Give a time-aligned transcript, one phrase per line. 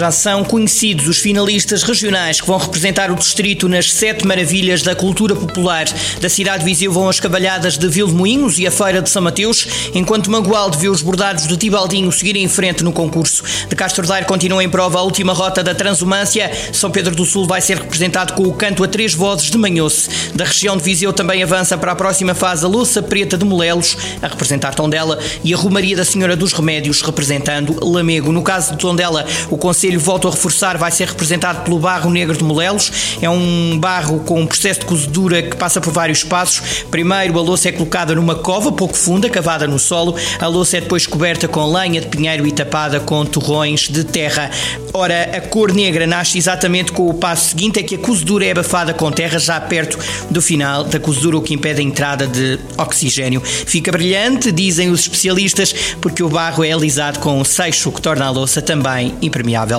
[0.00, 4.94] Já são conhecidos os finalistas regionais que vão representar o distrito nas sete maravilhas da
[4.94, 5.84] cultura popular.
[6.22, 9.66] Da cidade de Viseu vão as cavalhadas de Vilmoinhos e a feira de São Mateus,
[9.92, 13.44] enquanto Mangualde vê os bordados de Tibaldinho seguirem em frente no concurso.
[13.68, 16.50] De Castro Daire continua em prova a última rota da Transumância.
[16.72, 20.08] São Pedro do Sul vai ser representado com o canto a três vozes de Manhoce.
[20.34, 23.98] Da região de Viseu também avança para a próxima fase a Louça Preta de Molelos,
[24.22, 28.32] a representar Tondela, e a Romaria da Senhora dos Remédios, representando Lamego.
[28.32, 32.10] No caso de Tondela, o Conselho Conselho, volto a reforçar, vai ser representado pelo barro
[32.10, 33.16] negro de Molelos.
[33.20, 36.84] É um barro com um processo de cozedura que passa por vários passos.
[36.90, 40.14] Primeiro, a louça é colocada numa cova pouco funda, cavada no solo.
[40.38, 44.50] A louça é depois coberta com lenha de pinheiro e tapada com torrões de terra.
[44.92, 48.52] Ora, a cor negra nasce exatamente com o passo seguinte, é que a cozedura é
[48.52, 49.98] abafada com terra já perto
[50.30, 53.40] do final da cozedura, o que impede a entrada de oxigênio.
[53.40, 58.26] Fica brilhante, dizem os especialistas, porque o barro é alisado com um seixo, que torna
[58.26, 59.69] a louça também impermeável.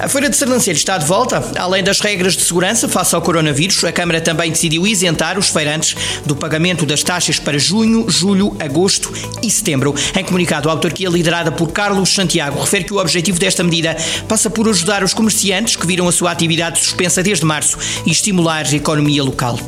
[0.00, 1.42] A Feira de Sernancelho está de volta.
[1.56, 5.94] Além das regras de segurança face ao coronavírus, a Câmara também decidiu isentar os feirantes
[6.26, 9.94] do pagamento das taxas para junho, julho, agosto e setembro.
[10.18, 14.50] Em comunicado, a autarquia liderada por Carlos Santiago refere que o objetivo desta medida passa
[14.50, 18.74] por ajudar os comerciantes que viram a sua atividade suspensa desde março e estimular a
[18.74, 19.58] economia local.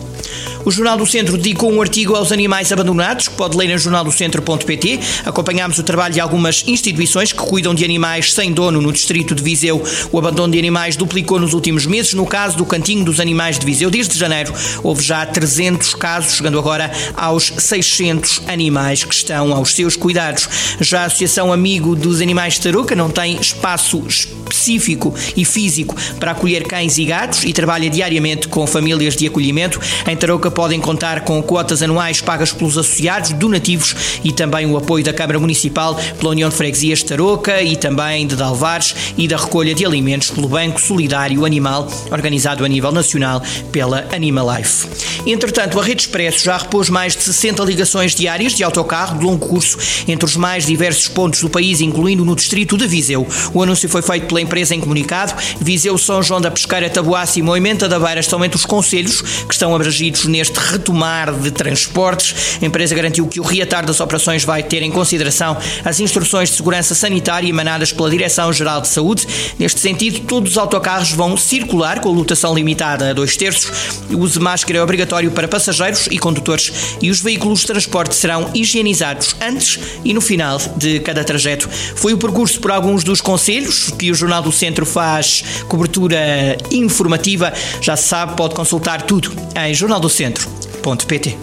[0.65, 5.01] O Jornal do Centro dedicou um artigo aos animais abandonados, que pode ler em jornaldocentro.pt.
[5.25, 9.43] Acompanhámos o trabalho de algumas instituições que cuidam de animais sem dono no distrito de
[9.43, 9.83] Viseu.
[10.11, 12.15] O abandono de animais duplicou nos últimos meses.
[12.15, 14.53] No caso do Cantinho dos Animais de Viseu, desde janeiro,
[14.83, 20.49] houve já 300 casos, chegando agora aos 600 animais que estão aos seus cuidados.
[20.81, 26.33] Já a Associação Amigo dos Animais de Tarouca não tem espaço específico e físico para
[26.33, 29.81] acolher cães e gatos e trabalha diariamente com famílias de acolhimento.
[30.07, 35.05] Em Tarouca podem contar com quotas anuais pagas pelos associados, donativos e também o apoio
[35.05, 39.37] da Câmara Municipal, pela União de Freguesias de Tarouca e também de Dalvares e da
[39.37, 43.43] recolha de alimentos pelo Banco Solidário Animal, organizado a nível nacional
[43.73, 44.89] pela Animalife.
[45.27, 49.47] Entretanto, a Rede Expresso já repôs mais de 60 ligações diárias de autocarro de longo
[49.47, 53.27] curso entre os mais diversos pontos do país, incluindo no distrito de Viseu.
[53.55, 55.35] O anúncio foi feito pela empresa em comunicado.
[55.59, 59.55] Viseu, São João da Pesqueira, Taboaço e Moimenta da Beira estão entre os conselhos que
[59.55, 62.59] estão abrangidos neste retomar de transportes.
[62.61, 65.57] A empresa garantiu que o reatar das operações vai ter em consideração
[65.87, 69.27] as instruções de segurança sanitária emanadas pela Direção-Geral de Saúde.
[69.59, 74.03] Neste sentido, todos os autocarros vão circular com a lotação limitada a dois terços.
[74.11, 78.15] O uso de máscara é obrigatório para passageiros e condutores e os veículos de transporte
[78.15, 81.69] serão higienizados antes e no final de cada trajeto.
[81.97, 87.53] Foi o percurso por alguns dos conselhos que o Jornal do Centro faz cobertura informativa.
[87.81, 90.49] Já se sabe, pode consultar tudo em Jornal do Centro
[90.85, 91.37] centro.pt.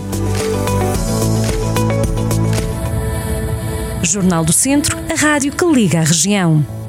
[4.04, 6.81] Jornal do Centro, a rádio que liga a região.